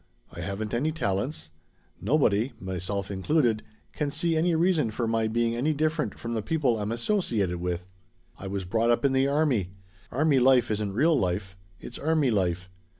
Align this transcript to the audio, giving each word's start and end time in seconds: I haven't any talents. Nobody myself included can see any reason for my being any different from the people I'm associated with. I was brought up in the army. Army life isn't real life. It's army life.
I 0.31 0.41
haven't 0.41 0.73
any 0.73 0.91
talents. 0.91 1.51
Nobody 2.01 2.53
myself 2.59 3.11
included 3.11 3.61
can 3.93 4.09
see 4.09 4.35
any 4.35 4.55
reason 4.55 4.89
for 4.89 5.05
my 5.05 5.27
being 5.27 5.53
any 5.55 5.73
different 5.75 6.17
from 6.17 6.33
the 6.33 6.41
people 6.41 6.79
I'm 6.79 6.91
associated 6.91 7.57
with. 7.57 7.85
I 8.35 8.47
was 8.47 8.65
brought 8.65 8.89
up 8.89 9.05
in 9.05 9.11
the 9.13 9.27
army. 9.27 9.69
Army 10.11 10.39
life 10.39 10.71
isn't 10.71 10.93
real 10.93 11.15
life. 11.15 11.55
It's 11.79 11.99
army 11.99 12.31
life. 12.31 12.67